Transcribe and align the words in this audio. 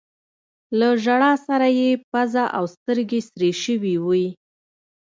له 0.79 0.87
ژړا 1.03 1.33
سره 1.47 1.67
يې 1.79 1.89
پزه 2.11 2.45
او 2.57 2.63
سترګې 2.75 3.19
سرې 3.29 3.51
شوي 3.63 3.95
وې. 4.05 4.25